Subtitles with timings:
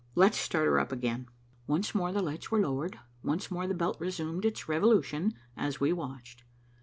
[0.15, 1.27] Let's start her up again."
[1.67, 5.93] Once more the lights were lowered, once more the belt resumed its revolution, as we
[5.93, 6.43] watched.